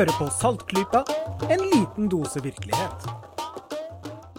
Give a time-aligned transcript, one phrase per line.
[0.00, 1.00] Du hører på Saltklypa,
[1.52, 3.02] en liten dose virkelighet.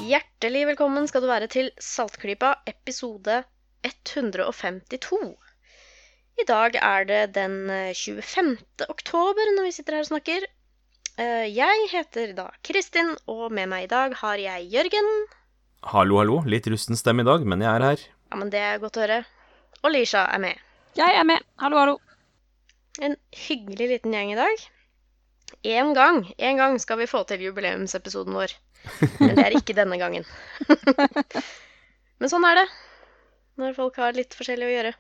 [0.02, 3.44] Hjertelig velkommen skal du være til Saltklypa, episode
[3.86, 5.20] 152.
[6.42, 8.50] I dag er det den eh, 25.
[8.90, 10.50] oktober når vi sitter her og snakker.
[11.22, 15.14] Eh, Jeg heter da Kristin, og med meg i dag har jeg Jørgen.
[15.94, 16.42] Hallo, hallo.
[16.50, 18.10] Litt rusten stemme i dag, men jeg er her.
[18.34, 19.22] Ja, men det er godt å høre.
[19.86, 20.68] Og Lisha er med.
[20.98, 21.46] Jeg er med.
[21.62, 21.98] Hallo, hallo.
[22.98, 24.72] En hyggelig liten gjeng i dag.
[25.62, 28.54] En gang, en gang skal vi få til jubileumsepisoden vår.
[29.22, 30.26] Men det er ikke denne gangen.
[32.22, 32.68] Men sånn er det
[33.62, 34.92] når folk har litt forskjellig å gjøre.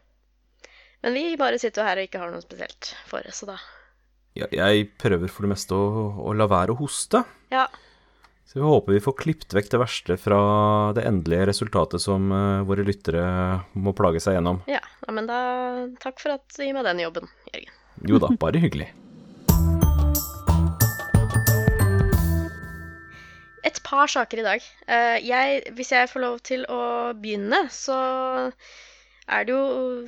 [1.01, 3.61] Men vi bare sitter her og ikke har noe spesielt for oss, så da
[4.37, 7.23] Ja, jeg prøver for det meste å, å la være å hoste.
[7.51, 7.65] Ja.
[8.51, 10.39] Så vi håper vi får klippet vekk det verste fra
[10.95, 13.23] det endelige resultatet som uh, våre lyttere
[13.73, 14.61] må plage seg gjennom.
[14.67, 15.39] Ja, ja, men da
[16.03, 17.77] takk for at du gir meg den jobben, Jørgen.
[18.11, 18.91] Jo da, bare hyggelig.
[23.91, 24.65] par saker i dag.
[24.87, 26.81] Eh, jeg, hvis jeg får lov til å
[27.17, 27.97] begynne, så
[29.27, 30.07] er det jo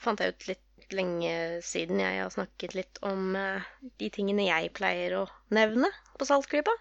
[0.00, 3.66] Fant jeg ut litt lenge siden jeg har snakket litt om eh,
[4.00, 6.72] de tingene jeg pleier å nevne på Saltklypa.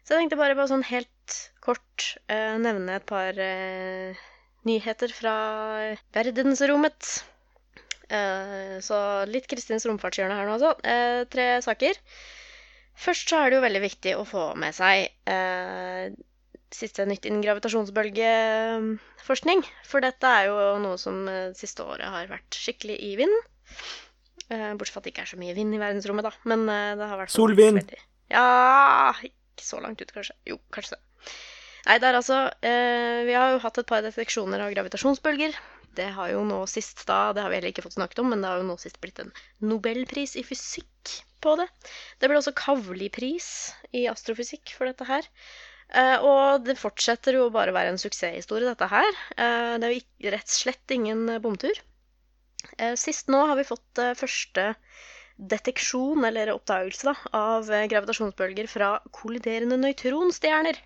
[0.00, 3.36] Så jeg tenkte bare på sånn helt kort eh, nevne et par
[4.64, 5.34] nyheter fra
[6.16, 7.10] verdensrommet.
[8.82, 8.96] Så
[9.30, 10.72] litt Kristins romfartshjørne her nå, altså.
[11.30, 12.00] Tre saker.
[13.00, 14.96] Først så er det jo veldig viktig å få med seg
[15.30, 16.06] eh,
[16.74, 19.60] siste nytt innen gravitasjonsbølgeforskning.
[19.88, 23.42] For dette er jo noe som det siste året har vært skikkelig i vinden.
[24.50, 26.32] Eh, bortsett fra at det ikke er så mye vind i verdensrommet, da.
[26.50, 27.76] Men eh, det har vært Solvind!
[27.80, 28.46] veldig- Ja
[29.26, 30.34] Ikke så langt ut, kanskje.
[30.46, 31.02] Jo, kanskje det.
[31.86, 35.52] Nei, det er altså eh, Vi har jo hatt et par deteksjoner av gravitasjonsbølger.
[35.96, 38.44] Det har jo nå sist da, det har vi heller ikke fått snakket om, men
[38.44, 39.32] det har jo nå sist blitt en
[39.64, 41.66] nobelpris i fysikk på det.
[42.20, 43.48] Det ble også Kavli-pris
[43.96, 45.26] i astrofysikk for dette her.
[45.90, 49.08] Uh, og det fortsetter jo bare å være en suksesshistorie, dette her.
[49.34, 51.80] Uh, det er jo ikke, rett slett ingen bomtur.
[52.76, 54.68] Uh, sist nå har vi fått første
[55.50, 60.78] deteksjon, eller oppdagelse, da, av gravitasjonsbølger fra kolliderende nøytronstjerner.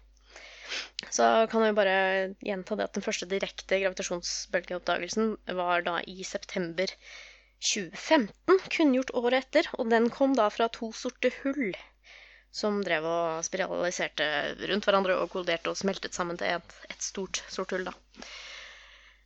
[1.13, 1.97] Så kan jeg bare
[2.45, 6.91] gjenta det at den første direkte gravitasjonsbølgeoppdagelsen var da i september
[7.65, 11.75] 2015, kunngjort året etter, og den kom da fra to sorte hull
[12.55, 14.27] som drev og spiraliserte
[14.71, 17.95] rundt hverandre og kolliderte og smeltet sammen til et, et stort sort hull, da.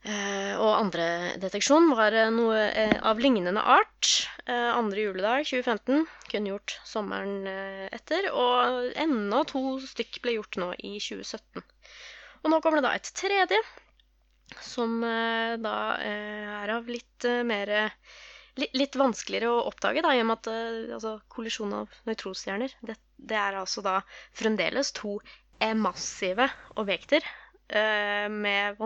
[0.09, 1.07] Eh, og andre
[1.43, 4.15] deteksjon var eh, noe eh, av lignende art.
[4.49, 7.45] Andre juledag 2015, kun gjort sommeren
[7.93, 8.31] etter.
[8.33, 11.61] Og enda to stykk ble gjort nå i 2017.
[12.41, 13.59] Og nå kommer det da et tredje,
[14.65, 17.75] som da er av litt mer
[18.59, 20.49] Litt vanskeligere å oppdage, da, i og med at
[20.97, 22.97] altså, kollisjon av nøytronstjerner det,
[23.31, 24.01] det er altså da
[24.35, 25.21] fremdeles to
[25.79, 27.23] massive objekter
[28.35, 28.81] med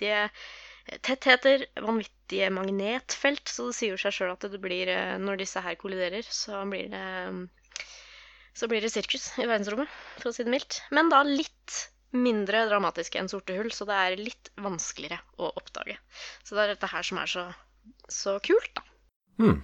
[0.00, 5.38] vanvittige tettheter, vanvittige magnetfelt, så det sier jo seg sjøl at det blir eh, Når
[5.38, 7.48] disse her kolliderer, så blir det
[8.54, 10.80] så blir det sirkus i verdensrommet, for å si det mildt.
[10.90, 15.96] Men da litt mindre dramatisk enn sorte hull, så det er litt vanskeligere å oppdage.
[16.42, 17.44] Så det er dette her som er så,
[18.10, 18.82] så kult, da.
[19.38, 19.60] Hmm.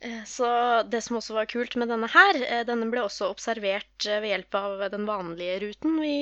[0.00, 0.48] Eh, Så
[0.86, 4.30] det som også var kult med denne her, eh, denne ble også observert eh, ved
[4.30, 6.12] hjelp av den vanlige ruten vi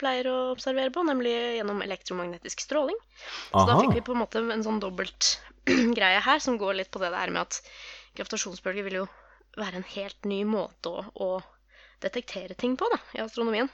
[0.00, 2.96] pleier å observere på, nemlig gjennom elektromagnetisk stråling.
[3.52, 5.34] Så da fikk vi på en måte en sånn dobbelt
[5.98, 7.60] greie her, som går litt på det der med at
[8.16, 9.06] gravitasjonsbølger vil jo
[9.56, 11.28] være en helt ny måte å, å
[12.04, 13.68] detektere ting på da, i astronomien.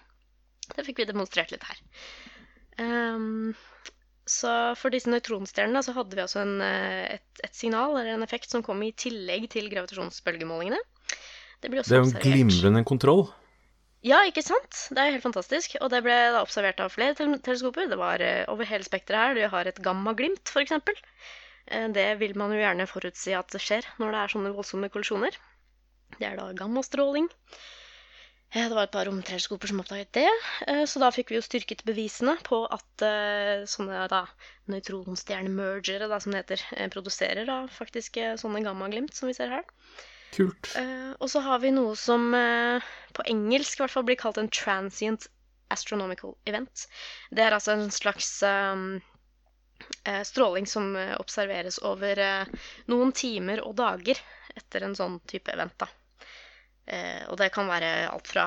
[0.75, 1.81] Det fikk vi demonstrert litt her.
[2.83, 3.55] Ehm,
[4.33, 8.25] så for disse nøytronstjernene så hadde vi altså en, eh, et, et signal eller en
[8.27, 10.81] effekt som kom i tillegg til gravitasjonsbølgemålingene.
[11.63, 13.27] Det ble også Det er jo en glimrende kontroll.
[14.03, 14.87] ja, ikke sant?
[14.91, 15.77] Det er helt fantastisk.
[15.81, 17.87] Og det ble da observert av flere teleskoper.
[17.93, 19.39] Det var eh, over hele spekteret her.
[19.39, 20.75] Du har et gammaglimt, f.eks.
[21.71, 24.91] Uh, det vil man jo gjerne forutsi at det skjer når det er sånne voldsomme
[24.91, 25.39] kollisjoner.
[26.19, 27.31] Det er da gammastråling.
[28.53, 30.29] Eh, Det var et par romteleskoper som oppdaget det.
[30.69, 34.27] eh, Så da fikk vi jo styrket bevisene på at eh, sånne da
[34.69, 39.65] nøytronstjernemergere, da, som det heter, produserer da faktisk sånne gammaglimt som vi ser her.
[40.33, 40.71] Kult.
[41.21, 45.27] Og så har vi noe som på engelsk i hvert fall blir kalt en transient
[45.69, 46.87] astronomical event.
[47.31, 48.31] Det er altså en slags
[50.31, 52.23] stråling som observeres over
[52.89, 54.17] noen timer og dager
[54.57, 55.77] etter en sånn type event.
[55.77, 55.91] da.
[56.87, 58.47] Eh, og det kan være alt fra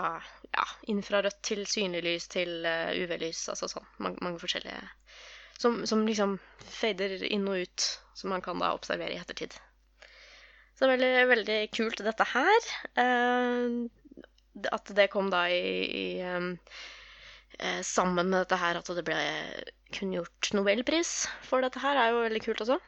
[0.52, 4.82] ja, infrarødt til synlig lys til eh, UV-lys, altså sånn mange, mange forskjellige
[5.58, 7.86] som, som liksom fader inn og ut,
[8.16, 9.56] som man kan da observere i ettertid.
[10.76, 12.68] Så det er veldig, veldig kult dette her.
[13.00, 13.78] Eh,
[14.72, 19.20] at det kom da i, i eh, Sammen med dette her at det ble
[19.96, 21.12] kunngjort nobelpris
[21.48, 22.80] for dette her, er jo veldig kult også.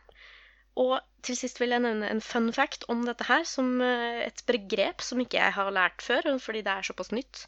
[0.77, 4.43] Og til sist vil jeg nevne en fun fact om dette her, som eh, et
[4.49, 7.47] begrep som ikke jeg har lært før, fordi det er såpass nytt.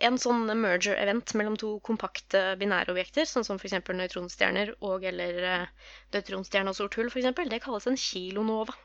[0.00, 3.76] En sånn merger-event mellom to kompakte binære objekter, sånn som f.eks.
[3.84, 5.66] nøytronstjerner og eller
[6.14, 8.76] nøytronstjerne og sort hull, f.eks., det kalles en kilonova.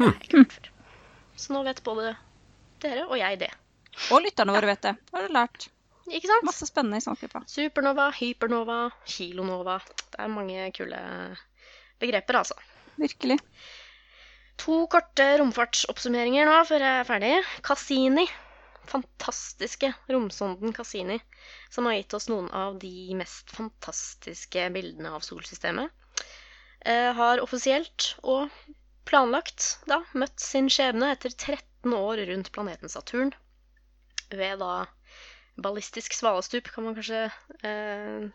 [0.00, 0.70] Det ikke hørt før.
[1.40, 2.14] Så nå vet både
[2.82, 3.50] dere og jeg det.
[4.10, 4.96] Og lytterne våre vet det.
[5.12, 5.68] Har du lært.
[6.10, 6.46] Ikke sant?
[6.48, 7.44] Masse spennende i Småklippa.
[7.48, 9.78] Supernova, hypernova, kilonova.
[10.00, 11.00] Det er mange kule
[12.02, 12.56] begreper, altså.
[13.00, 13.38] Virkelig.
[14.60, 17.34] To korte romfartsoppsummeringer nå før jeg er ferdig.
[17.64, 18.26] Cassini.
[18.90, 21.20] Fantastiske romsonden Cassini,
[21.70, 25.92] som har gitt oss noen av de mest fantastiske bildene av solsystemet,
[26.82, 28.50] eh, har offisielt og
[29.06, 33.30] planlagt da møtt sin skjebne etter 13 år rundt planeten Saturn.
[34.30, 34.86] Ved da
[35.60, 37.28] ballistisk svalestup, kan man kanskje
[37.62, 38.28] eh,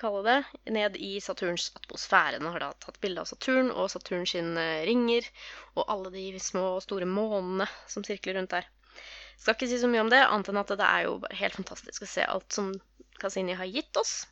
[0.00, 0.36] kalle det,
[0.76, 2.40] ned i Saturns atmosfære.
[2.40, 4.34] Den har da tatt bilde av Saturn og Saturns
[4.88, 5.28] ringer
[5.74, 8.68] og alle de små og store månene som sirkler rundt der.
[9.36, 11.58] Skal ikke si så mye om det, annet enn at det er jo bare helt
[11.58, 12.72] fantastisk å se alt som
[13.20, 14.24] Cassini har gitt oss.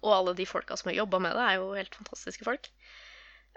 [0.00, 2.68] Og alle de folka som har jobba med det, er jo helt fantastiske folk.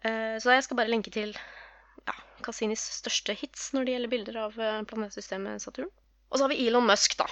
[0.03, 2.15] Eh, så jeg skal bare lenke til ja,
[2.45, 5.91] Cassinis største hits når det gjelder bilder av eh, planetsystemet Saturn.
[6.31, 7.27] Og så har vi Elon Musk, da.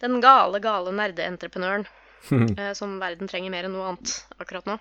[0.00, 1.99] Den gale, gale nerdeentreprenøren eh,
[2.80, 4.76] som verden trenger mer enn noe annet akkurat nå.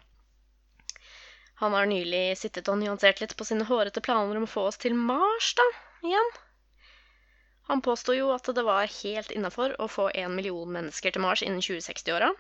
[1.60, 4.80] Han har nylig sittet og nyansert litt på sine hårete planer om å få oss
[4.80, 5.66] til Mars, da,
[6.08, 6.30] igjen.
[7.70, 11.44] Han påsto jo at det var helt innafor å få én million mennesker til Mars
[11.46, 12.32] innen 2060-åra.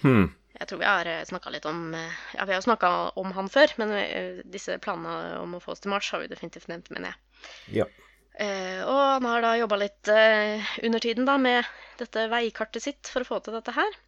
[0.00, 0.32] Hmm.
[0.54, 2.90] Jeg tror vi har snakka litt om Ja, vi har jo snakka
[3.20, 6.30] om han før, men eh, disse planene om å få oss til Mars har vi
[6.32, 7.46] definitivt nevnt, mener jeg.
[7.82, 7.86] Ja.
[8.34, 11.68] Eh, og han har da jobba litt eh, under tiden da med
[12.00, 13.98] dette veikartet sitt for å få til dette her.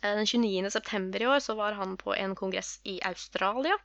[0.00, 1.20] Eh, den 29.9.
[1.20, 3.76] i år så var han på en kongress i Australia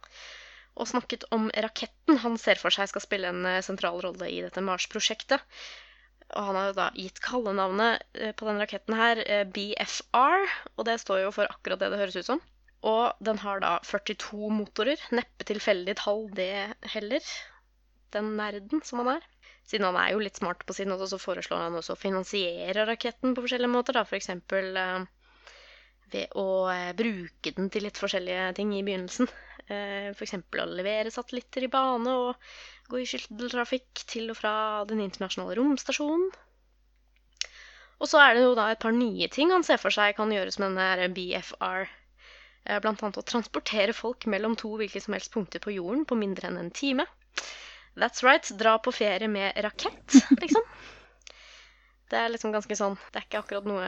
[0.78, 4.62] og snakket om raketten han ser for seg skal spille en sentral rolle i dette
[4.62, 5.42] Mars-prosjektet.
[6.38, 8.04] Og han har jo da gitt kallenavnet
[8.38, 9.22] på den raketten her
[9.56, 12.44] BFR, og det står jo for akkurat det det høres ut som.
[12.86, 15.02] Og den har da 42 motorer.
[15.18, 17.34] Neppe tilfeldig tall, det heller.
[18.14, 19.26] Den nerden som han er.
[19.68, 22.88] Siden han er jo litt smart på sin måte, så foreslår han også å finansiere
[22.88, 23.98] raketten på forskjellige måter.
[23.98, 24.32] da, F.eks.
[24.48, 25.08] For
[26.14, 26.48] ved å
[26.96, 29.28] bruke den til litt forskjellige ting i begynnelsen.
[29.68, 30.38] Eh, F.eks.
[30.40, 32.52] å levere satellitter i bane og
[32.88, 34.54] gå i skytteltrafikk til og fra
[34.88, 36.30] den internasjonale romstasjonen.
[37.98, 40.32] Og så er det jo da et par nye ting han ser for seg kan
[40.32, 41.88] gjøres med denne BFR.
[42.68, 42.80] Bl.a.
[42.84, 46.52] blant annet å transportere folk mellom to hvilke som helst punkter på jorden på mindre
[46.52, 47.08] enn en time.
[47.98, 48.50] That's right.
[48.60, 50.64] Dra på ferie med rakett, liksom.
[52.08, 53.88] Det er liksom ganske sånn Det er ikke akkurat noe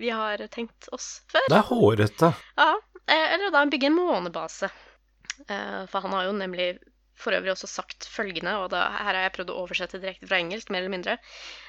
[0.00, 1.48] vi har tenkt oss før.
[1.50, 2.30] Det er hårete.
[2.56, 2.70] Ja,
[3.04, 4.70] eh, eller da bygge en månebase.
[5.48, 6.70] Eh, for han har jo nemlig
[7.20, 10.40] for øvrig også sagt følgende, og da, her har jeg prøvd å oversette direkte fra
[10.40, 11.18] engelsk, mer eller mindre.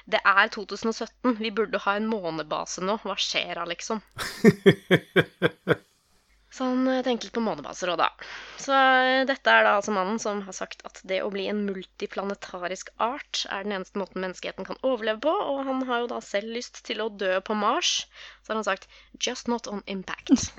[0.08, 1.36] Det er 2017.
[1.42, 2.96] Vi burde ha en månebase nå.
[3.04, 4.00] Hva skjer da, liksom?
[6.52, 8.10] Så han eh, tenker litt på månebaser òg, da.
[8.60, 11.64] Så eh, dette er da altså mannen som har sagt at det å bli en
[11.64, 16.20] multiplanetarisk art er den eneste måten menneskeheten kan overleve på, og han har jo da
[16.24, 18.04] selv lyst til å dø på Mars.
[18.44, 20.52] Så har han sagt 'just not on impact'.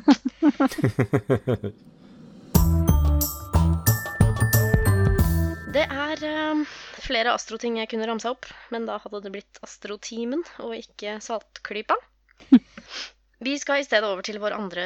[5.73, 6.59] Det er uh,
[7.01, 11.97] flere astroting jeg kunne ramsa opp, men da hadde det blitt Astrotimen og ikke Saltklypa.
[13.43, 14.83] Vi skal i stedet over til vår andre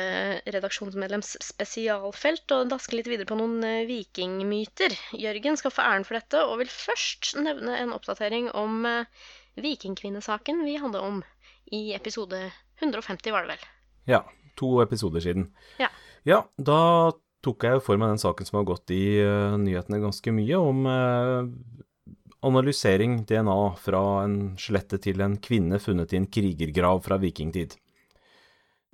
[0.50, 4.96] redaksjonsmedlems spesialfelt og daske litt videre på noen uh, vikingmyter.
[5.14, 9.30] Jørgen skal få æren for dette og vil først nevne en oppdatering om uh,
[9.62, 11.22] vikingkvinnesaken vi hadde om
[11.70, 12.40] i episode
[12.82, 13.70] 150, var det vel?
[14.10, 14.24] Ja.
[14.58, 15.52] To episoder siden.
[15.78, 15.92] Ja.
[16.26, 17.14] Ja, da
[17.46, 20.58] tok jeg jo for meg den saken som har gått i uh, nyhetene ganske mye,
[20.58, 22.16] om uh,
[22.48, 27.78] analysering DNA fra en skjelettet til en kvinne funnet i en krigergrav fra vikingtid.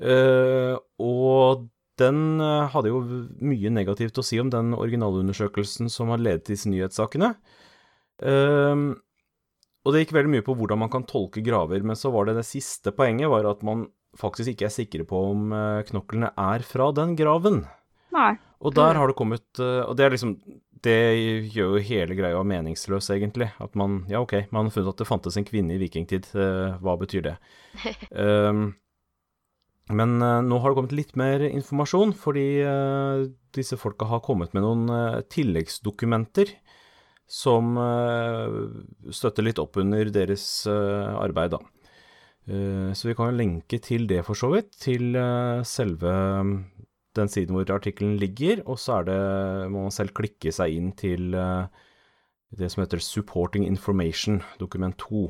[0.03, 1.69] Uh, og
[2.01, 2.99] den hadde jo
[3.45, 7.35] mye negativt å si om den originalundersøkelsen som har ledet disse nyhetssakene.
[9.83, 12.39] og det gikk veldig mye på hvordan man kan tolke graver, men så var det
[12.39, 13.85] det siste poenget var at man
[14.17, 15.53] faktisk ikke er sikre på om
[15.91, 17.61] knoklene er fra den graven.
[18.17, 18.33] Nei.
[18.63, 20.35] Og der har det kommet Og det er liksom
[20.83, 20.99] Det
[21.53, 23.51] gjør jo hele greia meningsløs, egentlig.
[23.61, 26.31] At man Ja, OK, man har funnet at det fantes en kvinne i vikingtid.
[26.33, 27.37] Hva betyr det?
[28.11, 28.71] um,
[29.91, 33.25] Men eh, nå har det kommet litt mer informasjon, fordi eh,
[33.55, 36.55] disse folka har kommet med noen eh, tilleggsdokumenter
[37.33, 37.71] som
[39.15, 41.61] støtter litt opp under deres arbeid, da.
[42.93, 45.15] Så vi kan lenke til det, for så vidt, til
[45.65, 46.11] selve
[47.17, 49.17] den siden hvor artikkelen ligger, og så er det,
[49.71, 55.23] må man selv klikke seg inn til det som heter Supporting Information, dokument 2.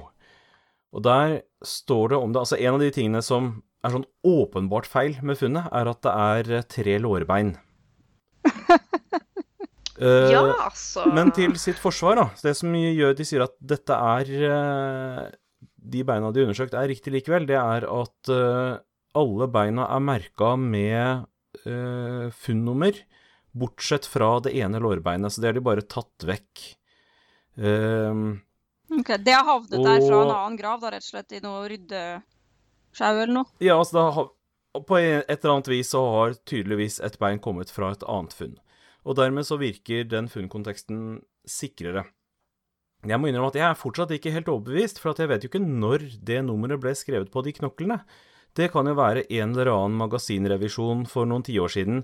[0.98, 4.88] Og der står det om det Altså, en av de tingene som er sånn åpenbart
[4.88, 7.54] feil med funnet, er at det er eh, tre lårbein.
[10.00, 11.06] uh, Ja, altså.
[11.14, 12.28] Men til sitt forsvar, da.
[12.44, 15.26] Det som gjør de sier at dette er eh,
[15.94, 18.80] De beina de har undersøkt, er riktig likevel, det er at uh,
[19.20, 21.28] alle beina er merka med
[21.68, 22.96] uh, funnummer,
[23.54, 25.30] bortsett fra det ene lårbeinet.
[25.36, 26.64] Så det har de bare tatt vekk.
[27.62, 28.24] Eh,
[28.94, 31.64] Ok, Det har havnet der fra en annen grav, da, rett og slett, i noe
[32.94, 33.46] ryddesjau eller noe?
[33.60, 34.32] Ja, altså har,
[34.88, 38.58] På et eller annet vis så har tydeligvis et bein kommet fra et annet funn.
[39.06, 42.06] Og dermed så virker den funnkonteksten sikrere.
[43.04, 45.50] Jeg må innrømme at jeg er fortsatt ikke helt overbevist, for at jeg vet jo
[45.52, 48.00] ikke når det nummeret ble skrevet på de knoklene.
[48.56, 52.04] Det kan jo være en eller annen magasinrevisjon for noen tiår siden,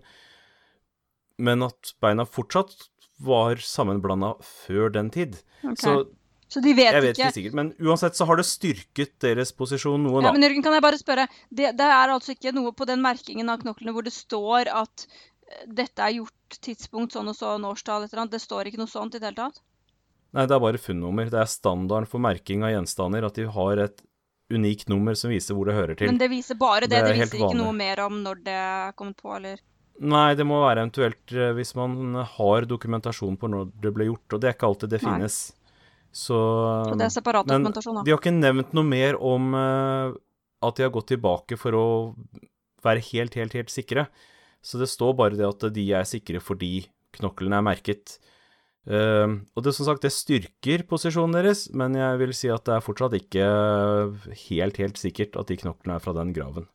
[1.39, 2.89] men at beina fortsatt
[3.24, 5.39] var sammenblanda før den tid.
[5.63, 5.79] Ok.
[5.79, 5.93] Så
[6.50, 7.56] Så de vet, jeg vet ikke ikke sikkert.
[7.60, 10.32] Men uansett så har det styrket deres posisjon noe, da.
[10.32, 13.03] Ja, men Jørgen, kan jeg bare spørre, det, det er altså ikke noe på den
[13.06, 17.68] merkingen av knoklene hvor det står at eh, dette er gjort tidspunkt sånn og sånn,
[17.70, 18.34] årstall, et eller annet.
[18.34, 19.62] Det står ikke noe sånt i det hele tatt?
[20.34, 21.29] Nei, det er bare funnummer.
[21.29, 24.01] Det er standarden for merking av gjenstander at de har et
[24.50, 26.10] unikt nummer som viser hvor det hører til.
[26.10, 27.62] Men det viser bare det, Det det, er viser ikke vanlig.
[27.62, 29.62] noe mer om når det er kommet på, eller
[30.00, 34.32] Nei, det må være eventuelt eh, hvis man har dokumentasjon på når det ble gjort,
[34.32, 35.10] og det er ikke alltid det Nei.
[35.12, 35.39] finnes.
[36.12, 36.38] Så,
[36.89, 38.06] Så det er separat men dokumentasjon, da.
[38.06, 40.16] de har ikke nevnt noe mer om uh,
[40.66, 41.86] at de har gått tilbake for å
[42.86, 44.08] være helt, helt, helt sikre.
[44.66, 46.88] Så det står bare det at de er sikre fordi
[47.20, 48.18] knoklene er merket.
[48.89, 52.80] Uh, og det som sagt, det styrker posisjonen deres, men jeg vil si at det
[52.80, 53.46] er fortsatt ikke
[54.48, 56.68] helt, helt sikkert at de knoklene er fra den graven.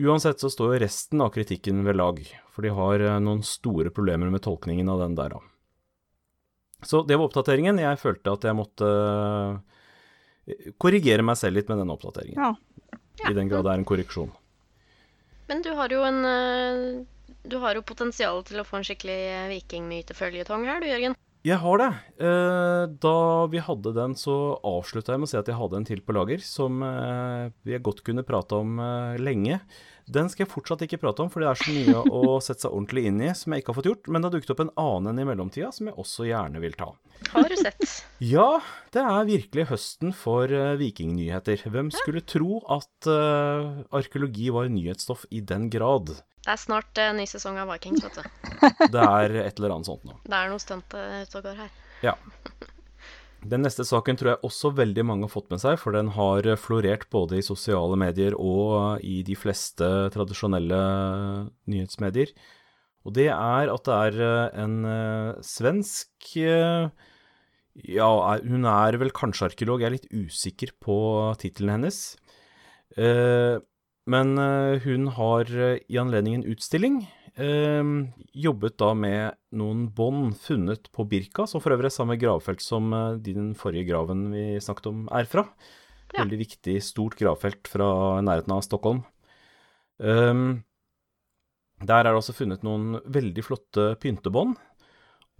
[0.00, 2.20] Uansett så står jo resten av kritikken ved lag,
[2.52, 5.51] for de har eh, noen store problemer med tolkningen av den der, da.
[6.82, 7.78] Så det var oppdateringen.
[7.78, 12.38] Jeg følte at jeg måtte eh, korrigere meg selv litt med denne oppdateringen.
[12.38, 12.54] Ja.
[13.30, 14.32] I den grad det er en korreksjon.
[15.50, 17.04] Men du har jo en eh,
[17.44, 21.16] Du har jo potensial til å få en skikkelig eh, vikingmyteføljetong her, du, Jørgen.
[21.42, 21.88] Jeg har det.
[22.22, 23.14] Eh, Da
[23.50, 26.14] vi hadde den, så avslutta jeg med å si at jeg hadde en til på
[26.14, 26.82] lager, som
[27.66, 28.78] vi godt kunne prate om
[29.18, 29.58] lenge.
[30.12, 32.74] Den skal jeg fortsatt ikke prate om, for det er så mye å sette seg
[32.74, 34.10] ordentlig inn i som jeg ikke har fått gjort.
[34.10, 36.76] Men det har dukket opp en annen en i mellomtida som jeg også gjerne vil
[36.78, 36.90] ta.
[37.32, 37.86] Har du sett?
[38.24, 38.48] Ja,
[38.94, 41.64] det er virkelig høsten for uh, vikingnyheter.
[41.72, 46.16] Hvem skulle tro at uh, arkeologi var nyhetsstoff i den grad?
[46.42, 48.88] Det er snart uh, ny sesong av Vikings, vet du.
[48.92, 50.18] Det er et eller annet sånt nå.
[50.26, 51.74] Det er noe stunt ute og går her.
[52.02, 52.18] Ja.
[53.42, 56.46] Den neste saken tror jeg også veldig mange har fått med seg, for den har
[56.62, 60.78] florert både i sosiale medier og i de fleste tradisjonelle
[61.66, 62.30] nyhetsmedier.
[63.02, 66.86] Og det er at det er eh, en eh, svensk eh,
[67.90, 68.10] Ja,
[68.44, 70.96] hun er vel kanskje arkeolog, jeg er litt usikker på
[71.42, 72.00] tittelen hennes.
[72.94, 73.58] Eh,
[74.06, 77.02] Men eh, hun har eh, i anledning en utstilling
[77.40, 77.92] eh,
[78.44, 82.92] jobbet da med noen bånd funnet på Birka, som for øvrig er samme gravfelt som
[82.96, 85.46] eh, den forrige graven vi snakket om er fra.
[86.12, 86.24] Ja.
[86.24, 89.02] Veldig viktig, stort gravfelt fra nærheten av Stockholm.
[90.02, 90.44] Eh,
[91.82, 94.54] der er det også funnet noen veldig flotte pyntebånd,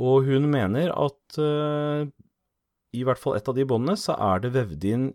[0.03, 2.09] og hun mener at eh,
[2.93, 5.07] i hvert fall et av de båndene så er det vevd inn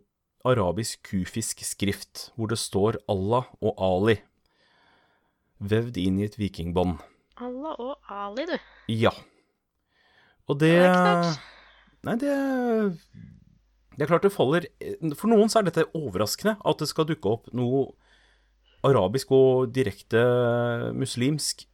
[0.48, 4.18] arabisk kufisk skrift, hvor det står Allah og Ali,
[5.60, 6.98] vevd inn i et vikingbånd.
[7.42, 8.56] Allah og Ali, du.
[8.92, 9.14] Ja.
[10.48, 11.32] Og det Det er.
[12.08, 12.34] Nei, det
[13.98, 14.68] Det er klart det faller
[15.18, 17.90] For noen så er dette overraskende, at det skal dukke opp noe
[18.86, 20.22] arabisk og direkte
[20.94, 21.66] muslimsk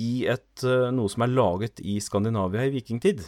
[0.00, 0.62] i et,
[0.94, 3.26] noe som er laget i Skandinavia i vikingtid.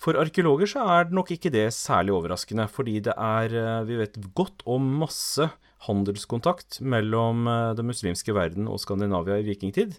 [0.00, 4.16] For arkeologer så er det nok ikke det særlig overraskende, fordi det er Vi vet
[4.34, 5.50] godt om masse
[5.86, 9.96] handelskontakt mellom eh, den muslimske verden og Skandinavia i vikingtid.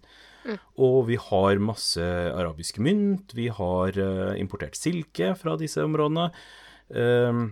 [0.82, 6.30] Og vi har masse arabiske mynt, vi har eh, importert silke fra disse områdene.
[6.90, 7.48] eh,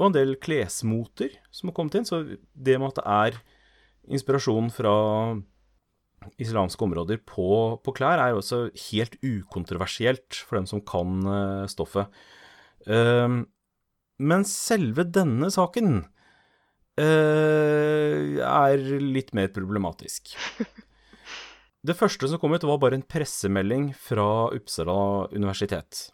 [0.00, 2.08] og en del klesmoter som har kommet inn.
[2.08, 2.22] Så
[2.54, 3.40] det med at det er
[4.16, 4.94] inspirasjon fra
[6.40, 11.20] islamske områder på, på klær, er også helt ukontroversielt for dem som kan
[11.68, 12.08] stoffet.
[12.88, 16.00] Men selve denne saken
[17.00, 20.34] er litt mer problematisk.
[21.80, 26.10] Det første som kom ut, var bare en pressemelding fra Uppsala universitet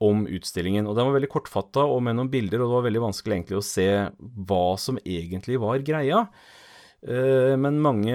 [0.00, 0.86] om utstillingen.
[0.88, 3.58] Og den var veldig kortfatta og med noen bilder, og det var veldig vanskelig egentlig
[3.60, 3.88] å se
[4.48, 6.24] hva som egentlig var greia.
[7.06, 8.14] Eh, men mange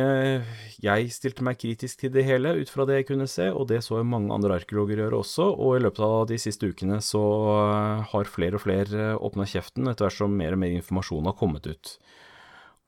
[0.84, 3.80] Jeg stilte meg kritisk til det hele ut fra det jeg kunne se, og det
[3.86, 5.46] så jo mange andre arkeologer gjøre også.
[5.54, 7.22] Og i løpet av de siste ukene så
[7.62, 11.38] eh, har flere og flere åpna kjeften etter hvert som mer og mer informasjon har
[11.40, 11.96] kommet ut.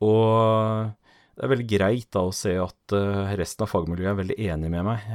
[0.03, 0.91] Og
[1.33, 2.93] det er veldig greit da å se at
[3.39, 5.05] resten av fagmiljøet er veldig enig med meg.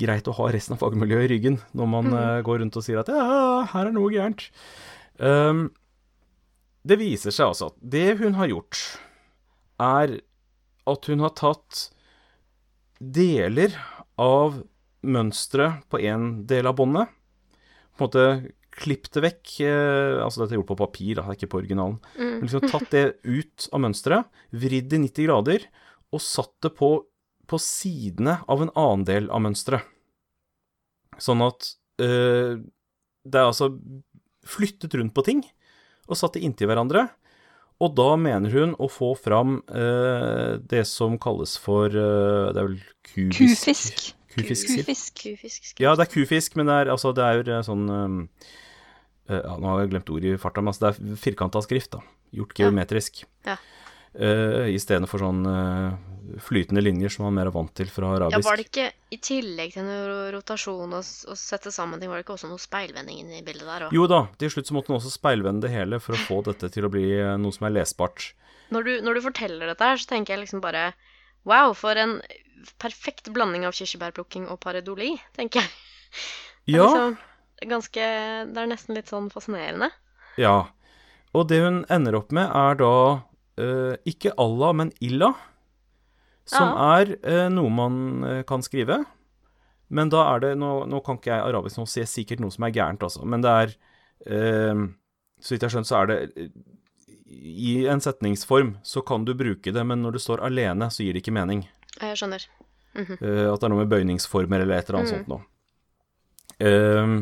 [0.00, 2.46] Greit å ha resten av fagmiljøet i ryggen når man mm.
[2.46, 4.46] går rundt og sier at ja, her er noe gærent.
[5.18, 5.66] Um,
[6.86, 8.80] det viser seg altså at det hun har gjort,
[9.82, 10.18] er
[10.86, 11.88] at hun har tatt
[13.00, 13.74] deler
[14.20, 14.62] av
[15.06, 17.10] mønsteret på én del av båndet.
[17.96, 18.26] På en måte
[18.76, 19.52] klippet det vekk.
[19.64, 21.98] Eh, altså dette er gjort på papir, da, ikke på originalen.
[22.18, 22.38] Mm.
[22.44, 25.66] Liksom tatt det ut av mønsteret, vridd i 90 grader,
[26.14, 26.90] og satt det på,
[27.48, 29.92] på sidene av en annen del av mønsteret.
[31.22, 31.70] Sånn at
[32.04, 32.60] øh,
[33.24, 33.70] det er altså
[34.46, 35.40] flyttet rundt på ting,
[36.06, 37.08] og satt det inntil hverandre.
[37.82, 42.70] Og da mener hun å få fram eh, det som kalles for eh, Det er
[42.70, 44.06] vel kubisk Kufisk.
[44.32, 44.70] Kufisk.
[44.72, 45.12] Kufisk.
[45.20, 45.74] Kufisk.
[45.80, 48.18] Ja, det er kufisk, men det er, altså, det er sånn eh,
[49.32, 52.02] ja, nå har jeg glemt ordet i farta, men altså det er firkanta skrift, da.
[52.36, 53.24] Gjort geometrisk.
[53.46, 53.56] Ja.
[53.56, 53.56] Ja.
[54.16, 55.96] Uh, Istedenfor sånn uh,
[56.42, 58.38] flytende linjer som man er mer vant til fra arabisk.
[58.38, 62.20] Ja, Var det ikke i tillegg til noe rotasjon og, og sette sammen ting, var
[62.20, 63.94] det ikke også noe speilvending i bildet der òg?
[63.94, 66.72] Jo da, til slutt så måtte man også speilvende det hele for å få dette
[66.74, 67.06] til å bli
[67.42, 68.32] noe som er lesbart.
[68.74, 70.90] Når du, når du forteller dette her, så tenker jeg liksom bare
[71.46, 72.18] Wow, for en
[72.82, 75.70] perfekt blanding av kirsebærplukking og paredoli, tenker jeg.
[76.66, 76.82] Ja.
[76.82, 77.12] Liksom,
[77.70, 78.06] ganske
[78.50, 79.92] Det er nesten litt sånn fascinerende.
[80.40, 80.72] Ja.
[81.36, 82.92] Og det hun ender opp med, er da
[83.58, 85.32] uh, ikke Allah, men Illa.
[86.46, 87.00] Som Ja.
[87.00, 89.04] er uh, noe man uh, kan skrive.
[89.88, 92.50] Men da er det Nå, nå kan ikke jeg arabisk, nå sier jeg sikkert noe
[92.50, 93.22] som er gærent, altså.
[93.24, 93.76] Men det er
[95.38, 96.50] Så vidt jeg har skjønt, så er det
[97.30, 101.12] I en setningsform så kan du bruke det, men når du står alene, så gir
[101.14, 101.68] det ikke mening.
[102.00, 102.46] Jeg skjønner.
[102.96, 103.18] Mhm.
[103.20, 105.16] Eh, at det er noe med bøyningsformer eller et eller annet Mm.
[105.18, 105.42] sånt noe.
[106.60, 107.16] Ehm,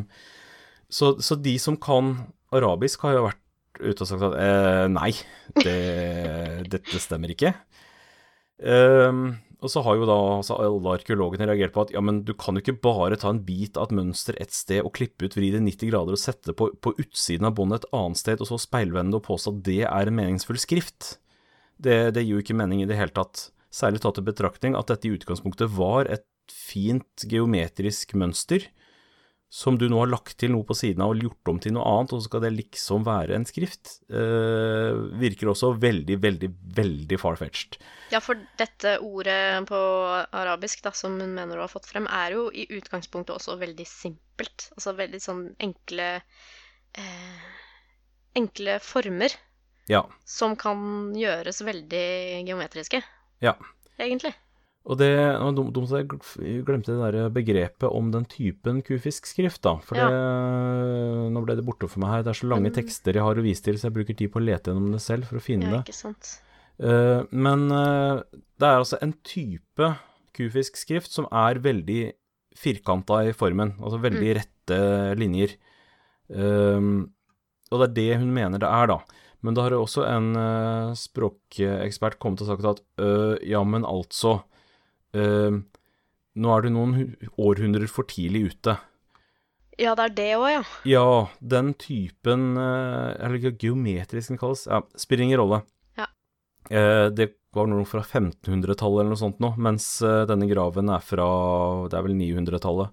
[0.89, 2.15] så, så de som kan
[2.55, 3.41] arabisk, har jo vært
[3.81, 5.11] ute og sagt at eh, nei,
[5.61, 5.79] det,
[6.75, 7.55] dette stemmer ikke.
[8.63, 9.35] Um,
[9.65, 12.55] og så har jo da altså alle arkeologene reagert på at ja, men du kan
[12.55, 15.49] jo ikke bare ta en bit av et mønster et sted og klippe ut, vri
[15.55, 18.51] det 90 grader og sette det på, på utsiden av båndet et annet sted, og
[18.51, 21.15] så speilvende og påstå at det er en meningsfull skrift.
[21.81, 23.49] Det, det gir jo ikke mening i det hele tatt.
[23.75, 28.69] Særlig tatt i betraktning at dette i utgangspunktet var et fint geometrisk mønster,
[29.55, 31.85] som du nå har lagt til noe på siden av og gjort om til noe
[31.87, 33.93] annet, og så skal det liksom være en skrift.
[34.11, 36.49] Eh, virker også veldig, veldig,
[36.81, 37.79] veldig far-fetched.
[38.11, 39.79] Ja, for dette ordet på
[40.35, 43.87] arabisk da, som hun mener du har fått frem, er jo i utgangspunktet også veldig
[43.87, 44.69] simpelt.
[44.75, 46.09] Altså veldig sånn enkle
[46.99, 47.51] eh,
[48.35, 49.31] Enkle former
[49.87, 50.01] Ja.
[50.27, 52.07] som kan gjøres veldig
[52.49, 52.99] geometriske,
[53.45, 53.53] ja.
[54.03, 54.35] egentlig.
[54.85, 59.63] Og det var dumt at jeg glemte det der begrepet om den typen kufisk skrift,
[59.65, 59.79] da.
[59.81, 60.11] For Ja.
[60.13, 62.23] det, nå ble det borte for meg her.
[62.27, 62.75] Det er så lange Mm.
[62.77, 65.01] tekster jeg har å vise til, så jeg bruker tid på å lete gjennom det
[65.01, 65.87] selv for å finne Ja, det.
[65.89, 66.41] ikke sant.
[66.83, 68.21] Uh, men uh,
[68.59, 69.97] det er altså en type
[70.35, 72.13] kufisk skrift som er veldig
[72.55, 75.57] firkanta i formen, altså veldig rette linjer.
[76.29, 77.07] Uh,
[77.73, 78.99] og det er det hun mener det er, da.
[79.45, 83.85] Men da har jo også en eh, språkekspert kommet og sagt at øh, ja, men
[83.85, 84.39] altså
[85.15, 85.63] øh,
[86.35, 88.73] Nå er du noen hu- århundrer for tidlig ute.
[89.79, 90.63] Ja, det er det òg, ja.
[90.87, 91.05] Ja,
[91.43, 94.65] den typen uh, Eller ge- geometrisk den kalles.
[94.71, 95.61] Ja, spiller ingen rolle.
[95.99, 96.07] Ja.
[96.71, 101.03] Uh, det var noe fra 1500-tallet eller noe sånt nå, mens eh, denne graven er
[101.07, 101.27] fra
[101.87, 102.91] Det er vel 900-tallet.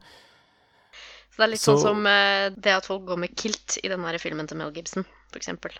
[1.31, 2.03] Så det er litt Så- sånn som
[2.61, 5.01] det at folk går med kilt i den her filmen til Mel Gibson,
[5.33, 5.73] for eksempel.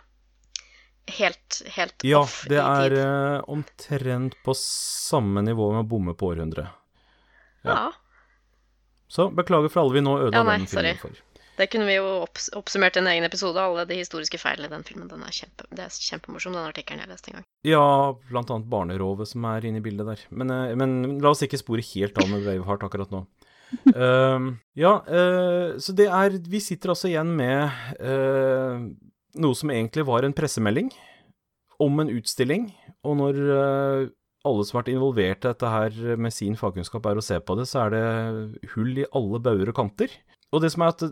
[1.07, 2.99] Helt, helt Ja, off det er tid.
[2.99, 6.69] eh, omtrent på samme nivå med å bomme på århundret.
[7.65, 7.91] Ja.
[9.11, 10.97] Så beklager for alle vi nå ødela Ja, nei, den filmen sorry.
[11.01, 11.27] for.
[11.57, 14.71] Det kunne vi jo opps oppsummert i en egen episode, alle de historiske feilene i
[14.71, 15.09] den filmen.
[15.11, 17.45] Den er kjempe, det er kjempemorsom, den artikkelen jeg leste en gang.
[17.67, 17.83] Ja,
[18.31, 20.23] blant annet barnerovet som er inne i bildet der.
[20.31, 23.25] Men, eh, men la oss ikke spore helt av med Braveheart akkurat nå.
[23.95, 27.71] Uh, ja, eh, så det er Vi sitter altså igjen med
[29.39, 30.91] noe som egentlig var en pressemelding
[31.81, 32.69] om en utstilling,
[33.07, 34.09] og når eh,
[34.47, 37.57] alle som har vært involvert i dette her med sin fagkunnskap er å se på
[37.57, 40.13] det, så er det hull i alle bauger og kanter.
[40.51, 41.05] Og det som er at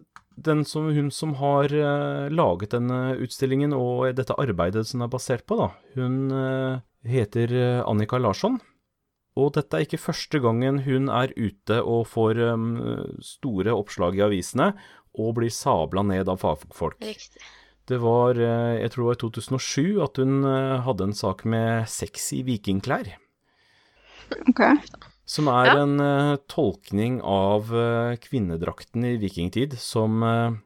[0.49, 5.13] den som, hun som har uh, laget denne utstillingen og dette arbeidet som den er
[5.13, 7.53] basert på, da, hun uh, heter
[7.83, 8.57] Annika Larsson.
[9.39, 12.41] Og dette er ikke første gangen hun er ute og får
[13.23, 14.73] store oppslag i avisene
[15.15, 16.97] og blir sabla ned av fagfolk.
[17.05, 17.39] Riktig.
[17.89, 20.43] Det var, jeg tror det var i 2007, at hun
[20.85, 23.15] hadde en sak med sexy vikingklær.
[24.51, 24.61] Ok.
[25.29, 25.77] Som er Ja.
[25.83, 30.57] en eh, tolkning av eh, kvinnedrakten i vikingtid som eh,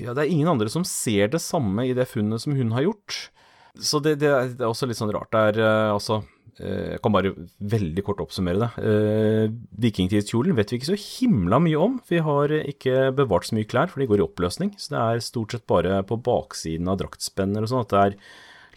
[0.00, 2.82] Ja, det er ingen andre som ser det samme i det funnet som hun har
[2.82, 3.30] gjort.
[3.78, 5.30] Så det, det, er, også litt sånn rart.
[5.32, 7.32] Det er eh, altså eh, Jeg kan bare
[7.72, 8.70] veldig kort oppsummere det.
[8.84, 11.98] Uh, Vikingtidskjolen vet vi ikke så himla mye om.
[12.08, 14.72] Vi har eh, ikke bevart så mye klær, for de går i oppløsning.
[14.78, 18.18] Så det er stort sett bare på baksiden av draktspenner og sånn at det er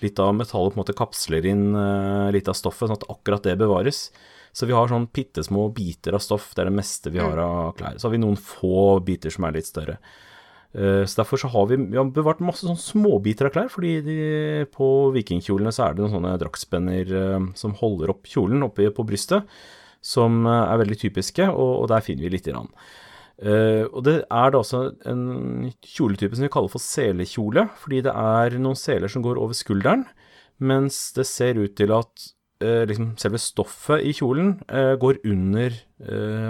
[0.03, 3.45] litt av metallet på en måte kapsler inn uh, litt av stoffet, sånn at akkurat
[3.47, 4.09] det bevares.
[4.55, 7.39] Så vi har sånn bitte små biter av stoff, det er det meste vi har
[7.43, 7.99] av klær.
[7.99, 9.97] Så har vi noen få biter som er litt større.
[10.75, 13.95] Eh, Så derfor så har vi, vi har bevart masse sånn småbiter av klær, fordi
[14.03, 14.19] de,
[14.75, 19.07] på vikingkjolene så er det noen sånne draktspenner eh, som holder opp kjolen oppe på
[19.07, 19.47] brystet,
[20.03, 22.71] som eh, er veldig typiske, og, og der finner vi lite grann.
[23.35, 24.79] Uh, og det er da også
[25.11, 29.57] en kjoletype som vi kaller for selekjole, fordi det er noen seler som går over
[29.57, 30.05] skulderen,
[30.63, 32.29] mens det ser ut til at
[32.63, 35.75] uh, liksom selve stoffet i kjolen uh, går under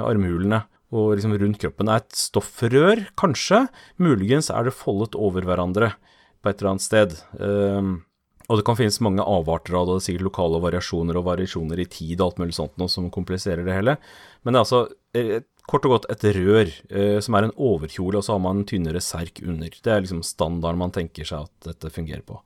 [0.06, 0.62] armhulene
[0.94, 1.90] og liksom rundt kroppen.
[1.90, 3.66] Er et stoffrør, kanskje.
[4.02, 5.94] Muligens er det foldet over hverandre
[6.42, 7.16] på et eller annet sted.
[7.40, 8.04] Um,
[8.46, 11.82] og det kan finnes mange avarter av det, og er sikkert lokale variasjoner og variasjoner
[11.82, 13.98] i tid og alt mulig sånt noe som kompliserer det hele.
[14.46, 18.28] Men det er altså kort og godt et rør uh, som er en overkjole, og
[18.28, 19.74] så har man en tynnere serk under.
[19.74, 22.38] Det er liksom standarden man tenker seg at dette fungerer på.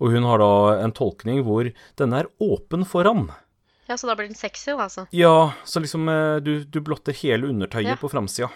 [0.00, 1.68] Og hun har da en tolkning hvor
[2.00, 3.28] denne er åpen foran.
[3.90, 5.08] Ja, så da blir den sexy, altså.
[5.16, 7.98] Ja, så liksom eh, du, du blotter hele undertøyet Ja.
[7.98, 8.48] på framsida.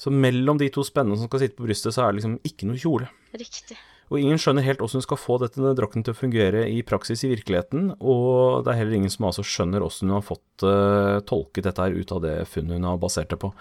[0.00, 2.68] Så mellom de to spennene som skal sitte på brystet, så er det liksom ikke
[2.70, 3.10] noe kjole.
[3.36, 3.76] Riktig.
[4.10, 7.20] Og ingen skjønner helt hvordan hun skal få dette drakten til å fungere i praksis
[7.22, 11.20] i virkeligheten, og det er heller ingen som altså skjønner hvordan hun har fått uh,
[11.28, 13.52] tolket dette her ut av det funnet hun har basert det på.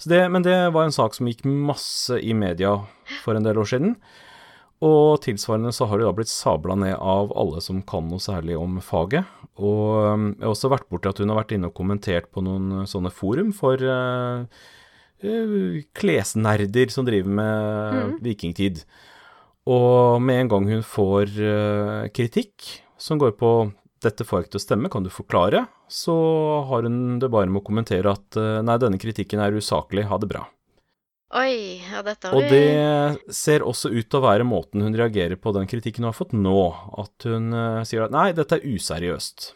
[0.00, 2.72] Så det, men det var en sak som gikk masse i media
[3.22, 3.94] for en del år siden.
[4.84, 8.58] Og tilsvarende så har de da blitt sabla ned av alle som kan noe særlig
[8.60, 9.24] om faget.
[9.56, 12.44] Og um, jeg har også vært borti at hun har vært inne og kommentert på
[12.44, 14.44] noen uh, sånne forum for uh,
[15.24, 18.82] uh, klesnerder som driver med vikingtid.
[19.66, 22.68] Og med en gang hun får uh, kritikk
[23.00, 23.52] som går på
[24.04, 26.14] 'dette får jeg ikke til å stemme, kan du forklare?', så
[26.68, 30.20] har hun det bare med å kommentere at uh, 'nei, denne kritikken er usaklig, ha
[30.20, 30.44] det bra'.
[31.34, 35.34] Oi, ja, dette har Og det ser også ut til å være måten hun reagerer
[35.40, 36.58] på den kritikken hun har fått nå.
[37.02, 39.48] At hun eh, sier at nei, dette er useriøst.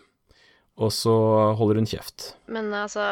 [0.80, 1.14] Og så
[1.60, 2.32] holder hun kjeft.
[2.50, 3.04] Men altså,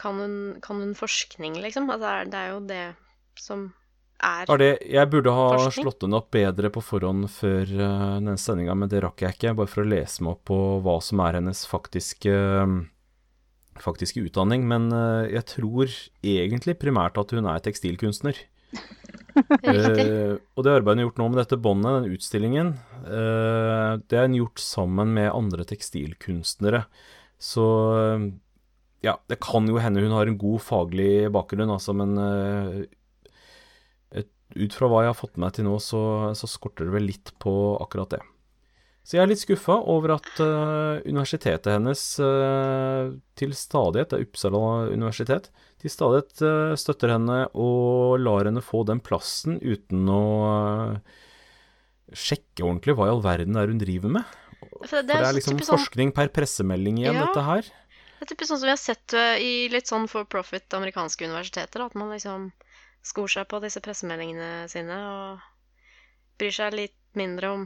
[0.00, 1.88] kan hun, kan hun forskning, liksom?
[1.94, 2.82] Altså, det er jo det
[3.40, 3.68] som
[4.22, 5.86] er Er det, jeg burde ha Forskning?
[5.86, 9.54] slått henne opp bedre på forhånd før uh, denne sendinga, men det rakk jeg ikke.
[9.62, 12.34] Bare for å lese meg opp på hva som er hennes faktiske,
[13.80, 14.66] faktiske utdanning.
[14.68, 18.44] Men eh, jeg tror egentlig primært at hun er tekstilkunstner.
[19.32, 22.72] Eh, og det arbeidet hun har gjort nå med dette båndet, den utstillingen,
[23.06, 26.82] uh, det er hun gjort sammen med andre tekstilkunstnere.
[27.40, 27.64] Så
[27.96, 28.26] uh,
[29.00, 32.12] ja, det kan jo hende hun har en god faglig bakgrunn, altså, men
[34.12, 36.02] et, ut fra hva jeg har fått med meg til nå, så,
[36.36, 38.20] så skorter det vel litt på akkurat det.
[39.02, 44.26] Så jeg er litt skuffa over at uh, universitetet hennes uh, til stadighet, det er
[44.28, 44.60] Uppsala
[44.94, 45.48] universitet,
[45.82, 50.22] til stadighet uh, støtter henne og lar henne få den plassen uten å
[52.12, 54.38] sjekke ordentlig hva i all verden det er hun driver med.
[54.62, 57.26] For For det er liksom sånn- forskning per pressemelding igjen, Ja.
[57.26, 57.62] dette her.
[57.62, 61.82] Det er typisk sånn som vi har sett i litt sånn for profit amerikanske universiteter,
[61.82, 62.52] at man liksom
[63.02, 65.40] skor seg på disse pressemeldingene sine og
[66.38, 67.64] bryr seg litt mindre om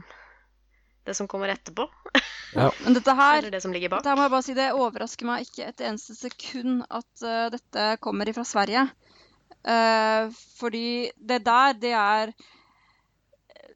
[1.07, 1.87] det som kommer etterpå,
[2.83, 3.99] Men dette her, eller det som ligger bak.
[4.01, 7.49] dette her må jeg bare si, det overrasker meg ikke et eneste sekund at uh,
[7.53, 8.85] dette kommer ifra Sverige.
[9.67, 12.31] Uh, fordi det der, det er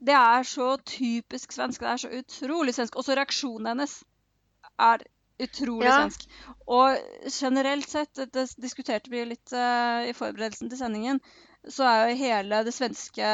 [0.01, 1.81] Det er så typisk svensk.
[1.83, 2.95] Det er så utrolig svensk.
[2.97, 3.99] Også reaksjonen hennes
[4.81, 5.03] er
[5.41, 5.97] utrolig Ja.
[5.99, 6.23] svensk.
[6.65, 6.97] Og
[7.29, 11.21] generelt sett, det diskuterte vi litt uh, i forberedelsen til sendingen,
[11.69, 13.27] så er jo hele det svenske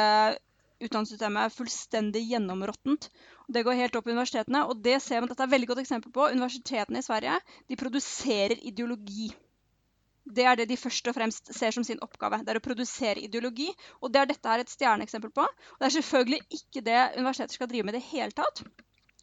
[0.80, 3.10] utdanningssystemet fullstendig gjennområttent.
[3.48, 5.82] Det går helt opp i universitetene, og det ser man, dette er et veldig godt
[5.82, 6.30] eksempel på.
[6.34, 7.36] Universitetene i Sverige
[7.68, 9.30] de produserer ideologi.
[10.28, 12.42] Det er det de først og fremst ser som sin oppgave.
[12.44, 13.70] Det er å produsere ideologi.
[14.02, 15.46] Og det er dette her et stjerneeksempel på.
[15.46, 18.60] Og det er selvfølgelig ikke det universiteter skal drive med i det hele tatt.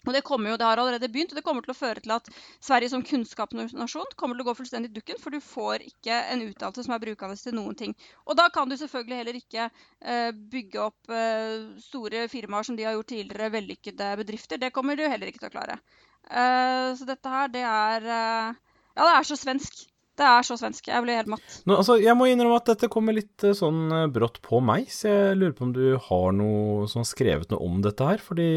[0.05, 2.29] Og Det jo, det har allerede begynt, og det kommer til å føre til at
[2.63, 6.85] Sverige som kunnskapsnasjon kommer til å gå fullstendig dukken, for du får ikke en utdannelse
[6.85, 7.95] som er brukende til noen ting.
[8.25, 12.85] Og da kan du selvfølgelig heller ikke eh, bygge opp eh, store firmaer som de
[12.87, 14.61] har gjort tidligere, vellykkede bedrifter.
[14.61, 15.81] Det kommer du heller ikke til å klare.
[16.29, 18.63] Eh, så dette her, det er eh,
[18.95, 19.85] Ja, det er så svensk.
[20.15, 20.87] Det er så svensk.
[20.87, 21.57] Jeg blir helt matt.
[21.67, 24.87] Nå, altså, jeg må innrømme at dette kommer litt eh, sånn eh, brått på meg,
[24.91, 28.23] så jeg lurer på om du har noe sånn skrevet noe om dette her.
[28.23, 28.47] Fordi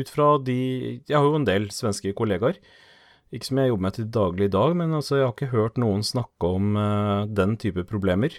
[0.00, 0.58] ut fra de
[1.08, 2.60] Jeg har jo en del svenske kollegaer.
[3.32, 5.80] Ikke som jeg jobber med til daglig i dag, men altså, jeg har ikke hørt
[5.80, 8.32] noen snakke om uh, den type problemer.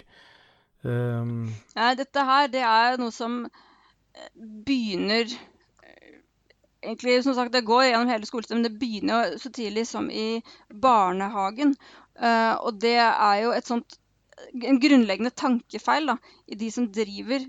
[0.82, 1.52] Um...
[1.98, 3.44] Dette her, det er noe som
[4.66, 5.30] begynner
[6.82, 8.70] egentlig, som sagt, Det går gjennom hele skolesystemet.
[8.70, 10.42] Det begynner så tidlig som i
[10.72, 11.76] barnehagen.
[12.20, 13.96] Uh, og det er jo et sånt,
[14.54, 16.16] en grunnleggende tankefeil da,
[16.48, 17.46] i de som driver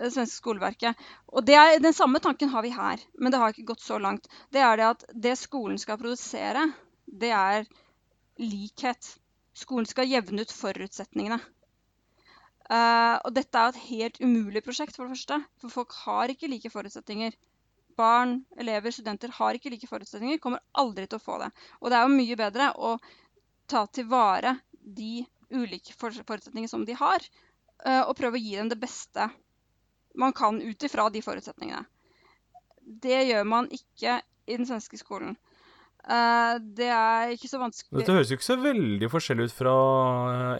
[0.00, 1.06] det svenske skoleverket.
[1.28, 4.28] Og er, Den samme tanken har vi her, men det har ikke gått så langt.
[4.52, 6.70] Det er det at det skolen skal produsere,
[7.06, 7.66] det er
[8.40, 9.16] likhet.
[9.56, 11.40] Skolen skal jevne ut forutsetningene.
[12.70, 15.40] Uh, og dette er et helt umulig prosjekt, for det første.
[15.60, 17.34] For folk har ikke like forutsetninger.
[17.98, 20.38] Barn, elever, studenter har ikke like forutsetninger.
[20.38, 21.50] Kommer aldri til å få det.
[21.82, 22.94] Og det er jo mye bedre å
[23.70, 27.26] ta til vare de ulike forutsetningene som de har,
[27.82, 29.26] uh, og prøve å gi dem det beste
[30.18, 31.84] man kan ut ifra de forutsetningene.
[32.80, 35.36] Det gjør man ikke i den svenske skolen.
[36.00, 39.74] Uh, det er ikke så vanskelig Dette høres jo ikke så veldig forskjellig ut fra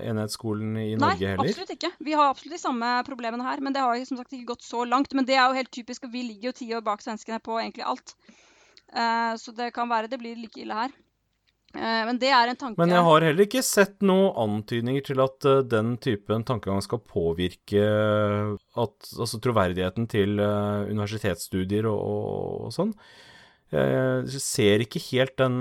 [0.04, 1.40] enhetsskolen i Norge heller?
[1.40, 1.90] Nei, absolutt ikke.
[2.04, 3.62] Vi har absolutt de samme problemene her.
[3.64, 5.16] Men det har som sagt ikke gått så langt.
[5.16, 7.56] Men det er jo helt typisk, og vi ligger jo ti år bak svenskene på
[7.62, 8.14] egentlig alt.
[8.92, 10.94] Uh, så det kan være det blir like ille her.
[11.70, 15.20] Eh, men det er en tanke Men jeg har heller ikke sett noen antydninger til
[15.22, 17.82] at uh, den typen tankegang skal påvirke
[18.58, 22.94] at, altså troverdigheten til uh, universitetsstudier og, og, og, sånn.
[23.70, 25.60] Jeg ser ikke helt den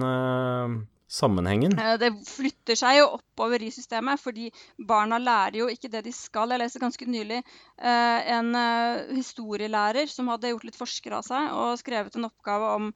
[1.13, 1.76] sammenhengen.
[2.02, 4.48] Det flytter seg jo oppover i systemet, fordi
[4.89, 6.50] barna lærer jo ikke det de skal.
[6.50, 7.38] Jeg leste ganske nylig
[7.78, 8.50] en
[9.13, 12.89] historielærer som hadde gjort litt forsker av seg og skrevet en oppgave om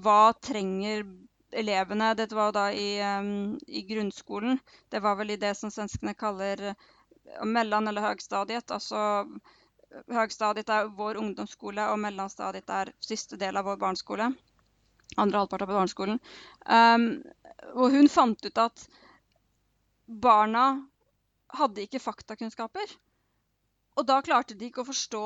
[0.00, 1.04] hva trenger
[1.54, 4.58] elevene Dette var da i, um, i, grunnskolen.
[4.90, 8.70] Det var vel i det som svenskene kaller uh, mellom- eller høgstadiet.
[8.74, 9.24] Altså
[10.10, 14.32] høgstadiet er vår ungdomsskole, og mellomstadiet er siste del av vår barneskole.
[15.20, 16.20] Andre halvpart av barneskolen.
[16.66, 17.08] Um,
[17.74, 18.86] og hun fant ut at
[20.06, 20.66] barna
[21.54, 22.96] hadde ikke faktakunnskaper.
[23.94, 25.24] Og da klarte de ikke å forstå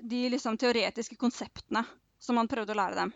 [0.00, 1.84] de liksom, teoretiske konseptene
[2.22, 3.12] som man prøvde å lære dem.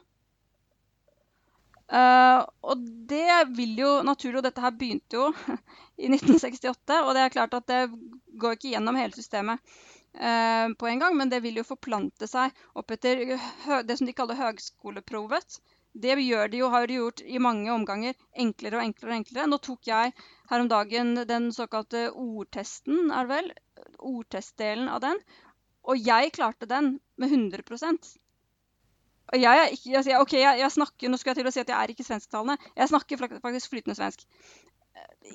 [1.86, 5.28] Uh, og det vil jo naturlig, og dette her begynte jo
[6.02, 7.82] i 1968, og det er klart at det
[8.40, 9.62] går ikke gjennom hele systemet
[10.18, 13.22] uh, på en gang, men det vil jo forplante seg opp etter
[13.86, 15.60] det som de kaller høgskoleprovet.
[15.96, 19.46] Det gjør de jo, har de gjort i mange omganger enklere og enklere og enklere.
[19.48, 20.12] Nå tok jeg
[20.50, 23.52] her om dagen den såkalte ordtesten, er det vel?
[24.10, 25.22] Ordtestdelen av den.
[25.86, 28.04] Og jeg klarte den med 100 og
[29.34, 31.72] jeg er ikke, jeg, ok, jeg, jeg, snakker, Nå skulle jeg til å si at
[31.72, 32.70] jeg er ikke svensktalende.
[32.78, 34.22] Jeg snakker faktisk flytende svensk.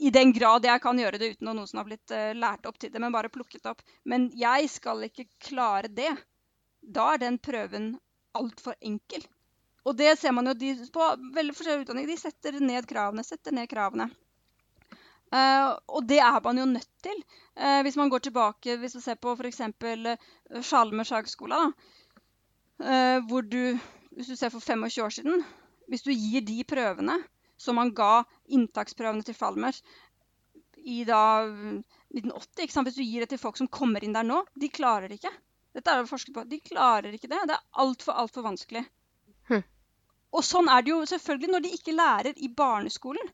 [0.01, 2.80] I den grad jeg kan gjøre det uten noen som har blitt uh, lært opp
[2.80, 3.84] til det, men bare plukket opp.
[4.08, 6.13] Men jeg skal ikke klare det.
[6.82, 7.93] Da er den prøven
[8.38, 9.27] altfor enkel.
[9.84, 12.13] Og det ser man jo de, på veldig forskjellige utdanninger.
[12.13, 14.08] De setter ned kravene, setter ned kravene.
[15.32, 17.23] Uh, og det er man jo nødt til.
[17.60, 19.62] Uh, hvis man går tilbake, hvis man ser på f.eks.
[19.67, 22.00] Uh, Sjalmers høgskole, da, Uh,
[23.29, 23.77] hvor du,
[24.15, 25.43] hvis du ser for 25 år siden
[25.91, 27.19] Hvis du gir de prøvene
[27.61, 29.75] som man ga inntaksprøvene til Falmer
[30.81, 32.89] i da 1980 ikke sant?
[32.89, 35.33] Hvis du gir det til folk som kommer inn der nå, de klarer det ikke.
[35.75, 36.43] Dette er det forsket på.
[36.49, 37.43] De klarer ikke det.
[37.47, 38.81] Det er altfor, altfor vanskelig.
[39.51, 39.61] Hm.
[40.31, 43.29] Og sånn er det jo selvfølgelig når de ikke lærer i barneskolen.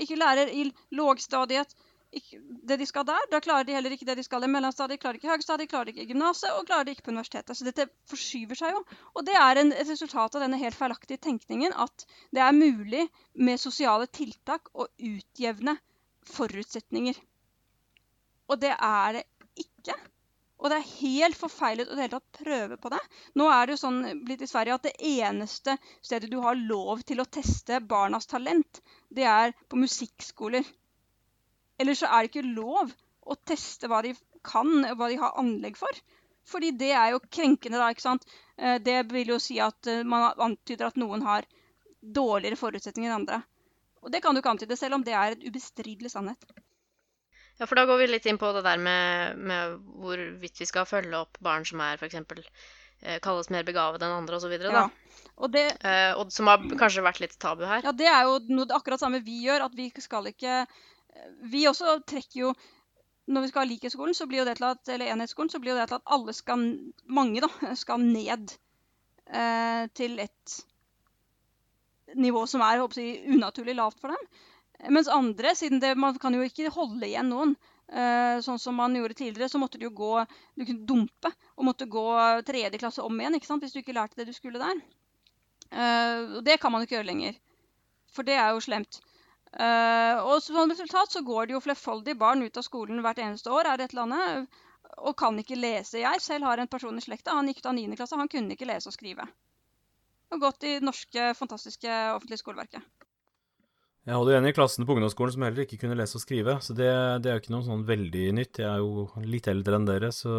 [0.00, 1.74] Ikke lærer i lågstadiet
[2.12, 3.26] det de skal der.
[3.30, 5.92] Da klarer de heller ikke det de skal i mellomstadiet, klarer ikke i høgstadiet, klarer
[5.92, 7.56] ikke i gymnaset og klarer det ikke på universitetet.
[7.56, 8.82] Så dette forskyver seg jo.
[9.16, 13.06] Og det er en, et resultat av denne helt feilaktige tenkningen at det er mulig
[13.34, 15.76] med sosiale tiltak å utjevne
[16.32, 17.16] forutsetninger.
[18.52, 19.24] Og det er det
[19.64, 19.96] ikke.
[20.62, 23.00] Og det er helt forfeilet å hele prøve på det.
[23.40, 27.02] Nå er det jo sånn blitt i Sverige at det eneste stedet du har lov
[27.08, 28.78] til å teste barnas talent,
[29.10, 30.68] det er på musikkskoler.
[31.80, 34.12] Eller så er det ikke lov å teste hva de
[34.44, 36.02] kan, hva de har anlegg for.
[36.48, 37.90] Fordi det er jo krenkende, da.
[37.94, 38.26] ikke sant?
[38.58, 41.46] Eh, det vil jo si at eh, man antyder at noen har
[42.02, 43.42] dårligere forutsetninger enn andre.
[44.02, 46.42] Og det kan du ikke antyde, selv om det er en ubestridelig sannhet.
[47.60, 50.88] Ja, for da går vi litt inn på det der med, med hvorvidt vi skal
[50.88, 52.16] følge opp barn som er f.eks.
[53.04, 54.56] eh, kalles mer begavet enn andre osv.
[54.66, 54.88] Ja.
[55.38, 57.84] Og det, Eh, og som har kanskje vært litt tabu her.
[57.86, 59.68] ja, det er jo noe, akkurat samme vi gjør.
[59.68, 60.64] At vi skal ikke
[61.52, 62.52] Vi også trekker jo
[63.32, 65.74] Når vi skal ha likhetsskolen, så blir jo det til at, eller enhetsskolen, så blir
[65.74, 66.64] jo det til at alle skal
[67.06, 68.54] Mange, da, skal ned
[69.30, 70.56] eh, til et
[72.18, 74.24] nivå som er håper, jeg, unaturlig lavt for dem.
[74.92, 77.54] Mens andre, siden det, man kan jo ikke holde igjen noen,
[77.88, 80.10] eh, sånn som man gjorde tidligere, så måtte du jo gå
[80.58, 82.04] Du kunne dumpe og måtte gå
[82.48, 83.62] tredje klasse om igjen ikke sant?
[83.64, 84.82] hvis du ikke lærte det du skulle der.
[85.70, 87.38] Eh, og det kan man jo ikke gjøre lenger.
[88.12, 89.00] For det er jo slemt.
[89.52, 93.52] Eh, og som resultat så går det jo flerfoldige barn ut av skolen hvert eneste
[93.52, 94.48] år her i dette landet
[95.02, 96.00] og kan ikke lese.
[96.02, 97.36] Jeg selv har en person i slekta.
[97.36, 97.96] Han gikk ut av 9.
[97.96, 98.18] klasse.
[98.18, 99.26] Han kunne ikke lese og skrive.
[100.32, 102.84] Og gått i det norske, fantastiske offentlige skoleverket.
[104.02, 106.56] Jeg hadde jo en i klassen på ungdomsskolen som heller ikke kunne lese og skrive,
[106.64, 106.88] så det,
[107.22, 108.58] det er jo ikke noe sånn veldig nytt.
[108.58, 110.32] Jeg er jo litt eldre enn dere, så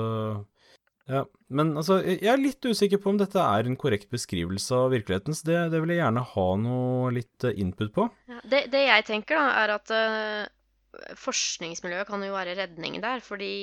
[1.11, 1.23] ja.
[1.51, 5.35] Men altså, jeg er litt usikker på om dette er en korrekt beskrivelse av virkeligheten,
[5.35, 8.07] så det, det vil jeg gjerne ha noe litt eh, input på.
[8.31, 13.23] Ja, det, det jeg tenker, da, er at uh, forskningsmiljøet kan jo være redningen der,
[13.23, 13.55] fordi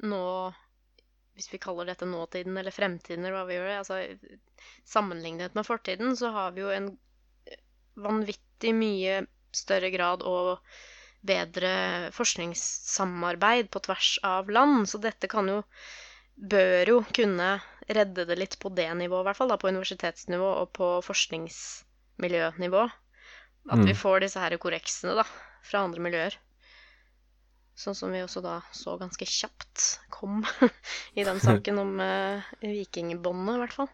[0.00, 0.24] nå
[1.36, 5.64] Hvis vi kaller dette nåtiden eller fremtiden, eller hva vi gjør det, altså sammenlignet med
[5.64, 6.90] fortiden, så har vi jo en
[7.96, 9.22] vanvittig mye
[9.56, 10.58] større grad og
[11.24, 15.62] bedre forskningssamarbeid på tvers av land, så dette kan jo
[16.40, 17.50] bør jo kunne
[17.90, 19.50] redde det litt på det nivået, i hvert fall.
[19.52, 22.84] Da, på universitetsnivå og på forskningsmiljønivå.
[23.70, 23.86] At Mm.
[23.86, 25.24] vi får disse her korreksene da,
[25.62, 26.36] fra andre miljøer.
[27.76, 30.42] Sånn som vi også da så ganske kjapt kom
[31.18, 33.90] i den saken om uh, vikingbåndet, i hvert fall.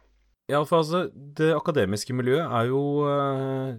[0.46, 3.74] Ja, for altså, det akademiske miljøet er jo uh,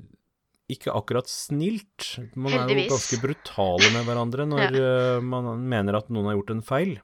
[0.67, 2.17] ikke akkurat snilt.
[2.35, 6.51] Man er jo ganske brutale med hverandre når eh, man mener at noen har gjort
[6.57, 6.97] en feil.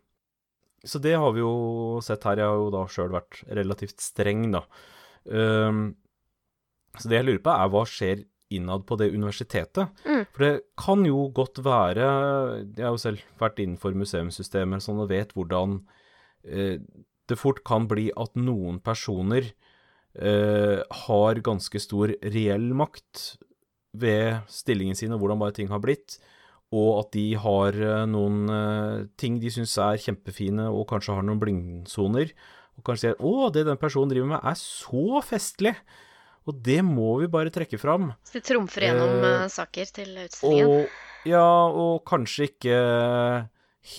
[0.84, 2.41] Så det har vi jo sett her.
[2.41, 4.65] Jeg har jo da sjøl vært relativt streng, da.
[5.24, 5.93] Um,
[7.00, 10.04] så det jeg lurer på, er hva skjer innad på det universitetet?
[10.06, 10.26] Mm.
[10.34, 12.04] For det kan jo godt være
[12.76, 15.80] Jeg har jo selv vært innenfor museumssystemet sånn og vet hvordan
[16.46, 16.78] eh,
[17.30, 19.48] det fort kan bli at noen personer
[20.13, 23.24] eh, har ganske stor reell makt
[23.93, 26.17] ved stillingen sin og hvordan bare ting har blitt,
[26.73, 31.27] og at de har eh, noen eh, ting de syns er kjempefine, og kanskje har
[31.27, 32.33] noen blindsoner,
[32.73, 35.77] og kanskje sier 'Å, det den personen driver med, er så festlig',
[36.49, 38.12] og det må vi bare trekke fram.
[38.25, 40.83] Så de trumfer gjennom Eh, eh, saker til utstillingen.
[40.83, 42.77] Og, ja, og kanskje ikke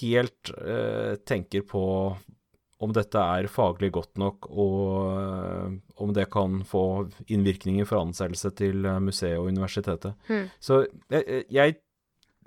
[0.00, 1.84] helt eh, tenker på
[2.84, 8.84] om dette er faglig godt nok, og om det kan få innvirkninger for ansettelse til
[9.00, 10.18] museet og universitetet.
[10.28, 10.50] Mm.
[10.60, 10.82] Så
[11.14, 11.78] jeg, jeg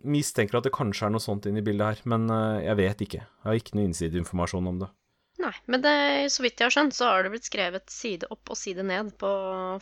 [0.09, 3.03] mistenker at det kanskje er noe sånt inn i bildet her, men eh, jeg vet
[3.05, 3.21] ikke.
[3.25, 4.89] Jeg har ikke noe innsideinformasjon om det.
[5.43, 5.95] Nei, men det,
[6.33, 9.13] så vidt jeg har skjønt, så har det blitt skrevet side opp og side ned
[9.21, 9.29] på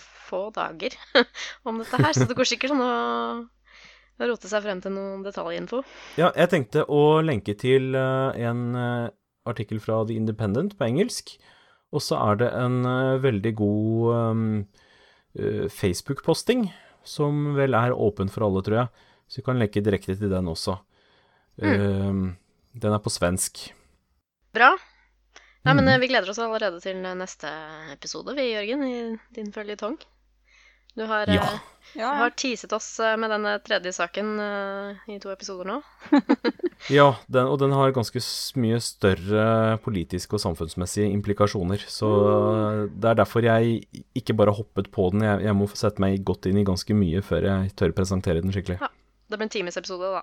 [0.04, 0.98] få dager
[1.68, 2.12] om dette her.
[2.16, 5.82] Så det går sikkert sånn å rote seg frem til noen detaljinfo.
[6.20, 9.14] Ja, jeg tenkte å lenke til eh, en eh,
[9.48, 11.38] artikkel fra The Independent på engelsk,
[11.96, 12.82] og så er det en
[13.24, 14.48] veldig god um,
[15.72, 16.66] Facebook-posting,
[17.08, 19.05] som vel er åpen for alle, tror jeg.
[19.28, 20.78] Så vi kan lenke direkte til den også.
[21.62, 22.36] Um,
[22.76, 23.70] den er på svensk.
[24.56, 24.74] Bra.
[25.66, 27.50] Nei, men eh, vi gleder oss allerede til neste
[27.96, 28.98] episode, vi, Jørgen, i
[29.34, 29.96] din føljetong.
[30.96, 31.48] Du har, Ja.
[31.98, 34.30] eh, har teaset oss eh, med denne tredje saken
[35.12, 35.80] i to episoder nå.
[36.92, 38.20] Ja, den, og den har ganske
[38.62, 41.82] mye større politiske og samfunnsmessige implikasjoner.
[41.90, 43.82] Så eh, det er derfor jeg
[44.14, 46.94] ikke bare hoppet på den, jeg, jeg må få sette meg godt inn i ganske
[46.94, 48.78] mye før jeg tør presentere den skikkelig.
[49.30, 50.22] Det blir en times episode, da.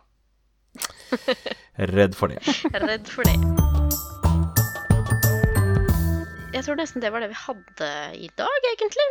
[1.92, 2.38] Redd for det.
[2.72, 3.36] Redd for det.
[6.52, 7.88] Jeg tror nesten det var det vi hadde
[8.22, 9.06] i dag, egentlig.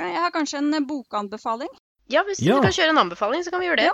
[0.00, 1.70] Jeg har kanskje en eh, bokanbefaling.
[2.10, 2.56] Ja, hvis Ja.
[2.58, 3.92] du kan kjøre en anbefaling, så kan vi gjøre det.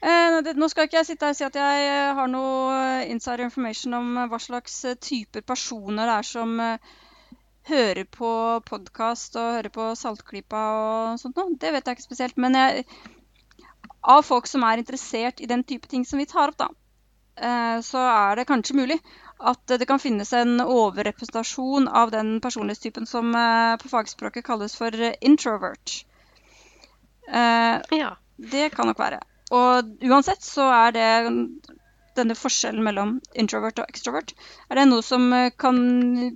[0.00, 2.72] Eh, det, nå skal ikke jeg sitte her og si at jeg eh, har noe
[3.04, 6.78] inside insider information om eh, hva slags eh, typer personer det er som eh,
[7.68, 8.30] hører på
[8.64, 11.52] podkast og hører på Saltklypa og sånt noe.
[11.60, 12.40] Det vet jeg ikke spesielt.
[12.40, 12.86] Men jeg,
[14.00, 16.68] av folk som er interessert i den type ting som vi tar opp, da,
[17.36, 18.98] eh, så er det kanskje mulig
[19.40, 24.94] at det kan finnes en overrepresentasjon av den personlighetstypen som eh, på fagspråket kalles for
[24.94, 26.04] eh, introvert.
[27.30, 28.16] Ja.
[28.36, 29.20] det kan nok være.
[29.54, 31.10] Og uansett så er det
[32.16, 34.32] denne forskjellen mellom introvert og extrovert
[34.66, 35.78] er det noe som kan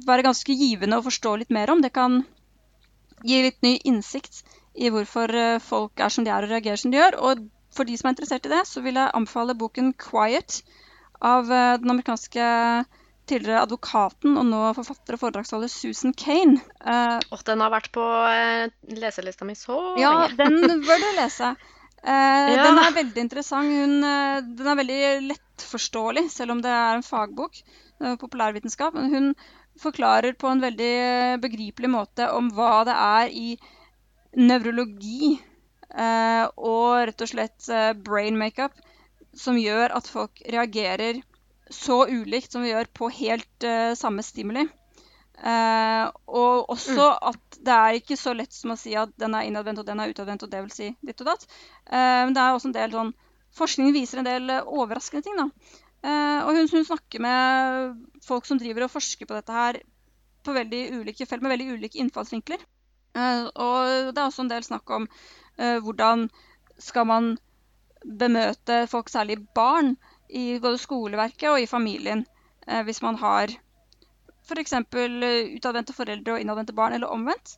[0.07, 1.83] være ganske givende å forstå litt mer om.
[1.83, 2.21] Det kan
[3.27, 4.45] gi litt ny innsikt
[4.79, 5.35] i hvorfor
[5.67, 7.19] folk er som de er og reagerer som de gjør.
[7.27, 7.43] Og
[7.75, 10.63] for de som er interessert i det, så vil jeg anbefale boken 'Quiet'
[11.25, 12.45] av eh, den amerikanske
[13.29, 16.61] tidligere advokaten og nå forfatter og foredragsholder Susan Kane.
[16.85, 20.35] Uh, og den har vært på uh, leselista mi så ja, lenge.
[20.37, 21.55] Ja, den bør du lese.
[22.05, 22.67] Uh, ja.
[22.67, 23.73] Den er veldig interessant.
[23.73, 23.97] Hun,
[24.59, 25.01] den er veldig
[25.31, 27.63] lettforståelig, selv om det er en fagbok.
[28.21, 28.93] populærvitenskap.
[28.99, 29.31] Men hun
[29.81, 30.95] forklarer på en veldig
[31.41, 33.55] begripelig måte om hva det er i
[34.37, 35.39] nevrologi
[35.95, 37.69] og rett og slett
[38.03, 38.75] brain makeup
[39.39, 41.21] som gjør at folk reagerer
[41.71, 44.67] så ulikt som vi gjør på helt uh, samme stimuli.
[45.35, 47.31] Uh, og også mm.
[47.31, 50.01] at det er ikke så lett som å si at den er innadvendt og den
[50.01, 51.47] er utadvendt, og det vil si ditt og datt.
[51.89, 53.15] Uh, men det er også en del sånn
[53.55, 55.45] Forskningen viser en del overraskende ting, da.
[56.43, 59.77] og hun, hun, snakker med folk som driver og forsker på dette her
[60.43, 62.65] på veldig ulike felt, med veldig ulike innfallsvinkler.
[63.15, 65.07] og det er også en del snakk om
[65.57, 66.29] hvordan
[66.83, 67.29] skal man
[68.05, 69.95] bemøte folk, særlig barn,
[70.29, 72.25] i både skoleverket og i familien
[72.67, 73.53] eh, hvis man har
[74.45, 74.73] f.eks.
[74.75, 77.57] Eh, utadvendte foreldre og innadvendte barn, eller omvendt.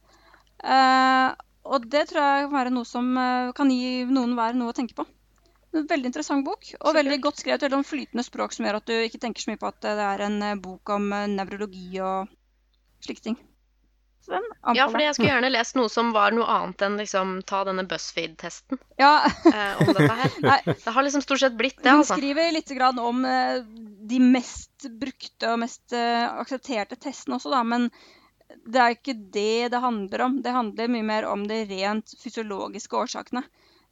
[0.63, 1.29] Eh,
[1.67, 4.77] og det tror jeg kan være noe som eh, kan gi noen hver noe å
[4.77, 5.07] tenke på.
[5.77, 7.67] En veldig interessant bok, og veldig godt skrevet.
[7.67, 9.97] Veldig om flytende språk som gjør at du ikke tenker så mye på at det
[10.07, 12.31] er en eh, bok om eh, nevrologi og
[13.05, 13.41] slike ting.
[14.29, 17.87] Ja, fordi jeg skulle gjerne lest noe som var noe annet enn liksom ta denne
[17.89, 19.13] BuzzFeed-testen ja.
[19.53, 20.37] eh, om dette her.
[20.85, 22.17] Det har liksom stort sett blitt det, altså.
[22.17, 22.73] Hun skriver litt
[23.03, 23.61] om eh,
[24.11, 27.63] de mest brukte og mest eh, aksepterte testene også, da.
[27.67, 27.91] Men
[28.67, 30.41] det er ikke det det handler om.
[30.43, 33.45] Det handler mye mer om de rent fysiologiske årsakene.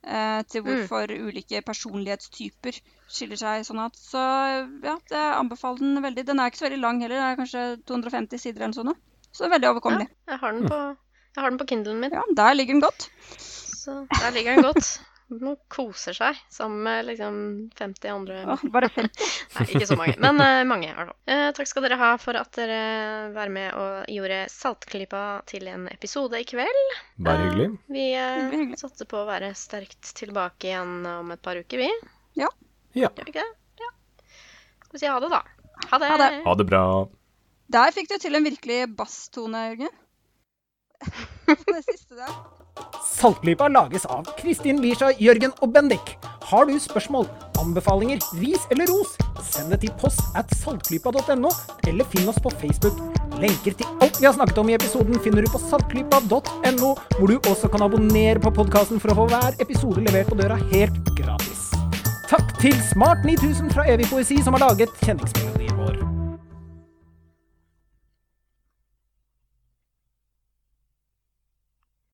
[0.05, 0.67] Eh, til mm.
[0.69, 1.29] hvorfor mm.
[1.31, 2.77] ulike personlighetstyper
[3.09, 6.27] skiller seg sånn at Så ja, jeg anbefaler den veldig.
[6.29, 7.21] Den er ikke så veldig lang heller.
[7.23, 9.05] Det er kanskje 250 sider eller noe sånt.
[9.35, 10.07] Så det er veldig overkommelig.
[10.07, 10.79] Ja, jeg har den på,
[11.35, 12.15] jeg har den på Kindlen min.
[12.15, 13.09] Ja, Der ligger den godt.
[13.41, 14.95] Så der ligger den godt.
[15.33, 17.37] Nå koser seg sammen med liksom
[17.79, 19.31] 50 andre oh, Bare 50?
[19.57, 21.11] Nei, ikke så mange, men uh, mange fall.
[21.31, 25.89] Uh, takk skal dere ha for at dere var med og gjorde Saltklypa til en
[25.91, 26.83] episode i kveld.
[27.25, 27.71] Bare hyggelig.
[27.73, 31.91] Uh, vi uh, satser på å være sterkt tilbake igjen om et par uker, vi.
[32.37, 32.53] Ja.
[32.93, 33.09] ja.
[33.09, 33.51] Gjør vi ikke det?
[33.81, 33.93] Ja.
[34.85, 35.43] Skal vi si ha det, da.
[35.89, 36.13] Ha det.
[36.13, 36.87] Ha det, ha det bra.
[37.73, 39.95] Der fikk du til en virkelig basstone, Jørgen.
[41.49, 42.35] det siste der.
[43.05, 46.17] Saltklypa lages av Kristin Lisha, Jørgen og Bendik.
[46.45, 47.29] Har du spørsmål,
[47.63, 49.15] anbefalinger, ris eller ros,
[49.49, 51.53] send det til post at saltklypa.no,
[51.89, 52.99] eller finn oss på Facebook.
[53.41, 57.39] Lenker til alt vi har snakket om i episoden finner du på saltklypa.no, hvor du
[57.39, 61.71] også kan abonnere på podkasten for å få hver episode levert på døra helt gratis.
[62.31, 66.14] Takk til Smart 9000 fra Evig poesi som har laget kjenningsmelodien.